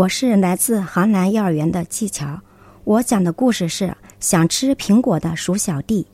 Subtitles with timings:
[0.00, 2.40] 我是来自杭南幼儿园的技巧，
[2.84, 6.06] 我讲的故事是想吃苹果的鼠小弟。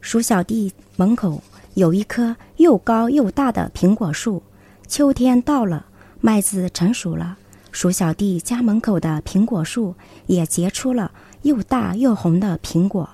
[0.00, 1.42] 鼠小弟门口
[1.74, 4.40] 有一棵又高又大的苹果树，
[4.86, 5.86] 秋天到了，
[6.20, 7.36] 麦子成熟了，
[7.72, 9.96] 鼠小弟家门口的苹果树
[10.28, 11.10] 也结出了
[11.42, 13.10] 又大又红的苹果。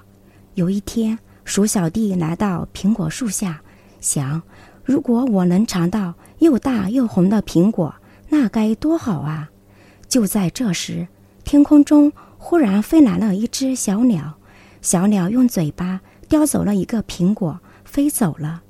[0.52, 3.62] 有一天，鼠小弟来到苹果树下，
[4.02, 4.42] 想：
[4.84, 7.94] 如果我能尝到又大又红的苹果，
[8.28, 9.48] 那该多好啊！
[10.14, 11.08] 就在这时，
[11.42, 14.34] 天空中忽然飞来了一只小鸟，
[14.80, 18.62] 小鸟用嘴巴叼走了一个苹果，飞走了。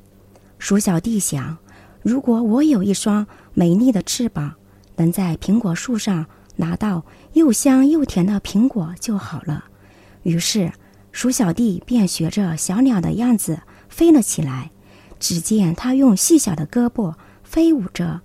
[0.59, 1.59] 鼠小弟想：
[2.01, 4.55] 如果我有一双美丽的翅膀，
[4.97, 6.25] 能在苹果树上
[6.57, 7.05] 拿到
[7.35, 9.65] 又香又甜的苹果就好了。
[10.23, 10.73] 于是。
[11.13, 14.71] 鼠小弟便学着小鸟的样子飞了起来。
[15.21, 18.23] 只见他用细小的胳膊飞舞着，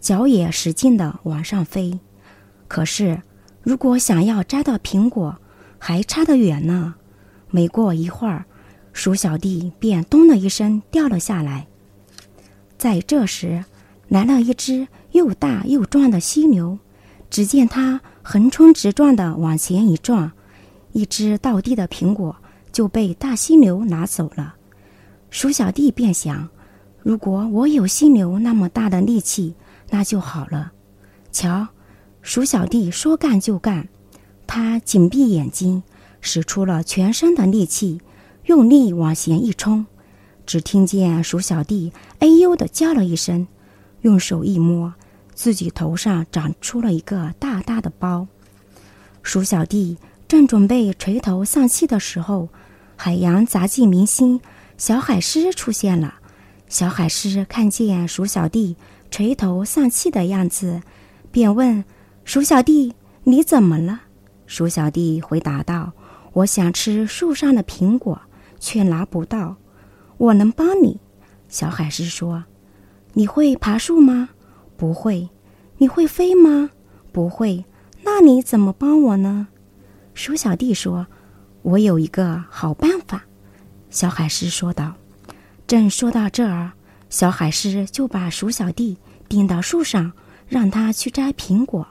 [0.00, 2.00] 脚也使劲地往上飞。
[2.72, 3.20] 可是，
[3.60, 5.36] 如果想要摘到苹果，
[5.78, 6.94] 还差得远呢。
[7.50, 8.46] 没过一会儿，
[8.94, 11.66] 鼠小弟便“咚”的一声掉了下来。
[12.78, 13.62] 在这时，
[14.08, 16.78] 来了一只又大又壮的犀牛。
[17.28, 20.32] 只见它横冲直撞地往前一撞。
[20.92, 22.34] 一只倒地的苹果
[22.72, 24.54] 就被大犀牛拿走了，
[25.28, 26.48] 鼠小弟便想：
[27.02, 29.54] 如果我有犀牛那么大的力气，
[29.90, 30.72] 那就好了。
[31.30, 31.68] 瞧，
[32.22, 33.88] 鼠小弟说干就干，
[34.46, 35.82] 他紧闭眼睛，
[36.20, 38.00] 使出了全身的力气，
[38.46, 39.84] 用力往前一冲。
[40.46, 43.46] 只听见鼠小弟“哎呦”的叫了一声，
[44.00, 44.94] 用手一摸，
[45.34, 48.26] 自己头上长出了一个大大的包。
[49.22, 49.98] 鼠小弟。
[50.28, 52.48] 正准备垂头丧气的时候，
[52.96, 54.40] 海洋杂技明星
[54.78, 56.14] 小海狮出现了。
[56.70, 58.74] 小海狮看见鼠小弟
[59.10, 60.80] 垂头丧气的样子，
[61.30, 61.84] 便问
[62.24, 64.02] ：“鼠小弟，你怎么了？”
[64.46, 65.92] 鼠小弟回答道
[66.34, 68.20] ：“我想吃树上的苹果，
[68.58, 69.56] 却拿不到。
[70.18, 71.00] 我能帮你。”
[71.48, 72.44] 小海狮说
[73.14, 74.30] ：“你会爬树吗？
[74.76, 75.28] 不会。
[75.78, 76.70] 你会飞吗？
[77.10, 77.64] 不会。
[78.04, 79.48] 那你怎么帮我呢？”
[80.14, 81.06] 鼠小弟说
[81.62, 83.24] ：“我有一个好办法。”
[83.90, 84.94] 小海狮说道。
[85.66, 86.72] 正说到这儿，
[87.08, 90.12] 小海狮就把鼠小弟顶到树上，
[90.46, 91.86] 让他去摘苹果。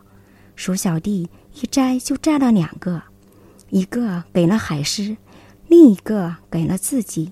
[0.56, 3.02] 鼠小弟一摘就摘了两个，
[3.70, 5.18] 一个给了海狮，
[5.68, 7.32] 另一个给了自己。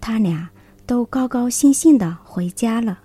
[0.00, 0.48] 他俩
[0.86, 3.01] 都高高兴兴的回家了。